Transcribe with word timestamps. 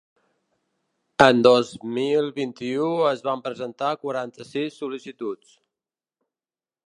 En 1.25 1.41
dos 1.47 1.73
mil 1.97 2.31
vint-i-u 2.39 2.89
es 3.11 3.21
van 3.29 3.45
presentar 3.49 3.93
quaranta-sis 4.05 4.79
sol·licituds. 4.83 5.55